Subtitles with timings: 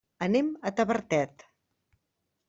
[0.27, 1.43] Anem a Tavertet.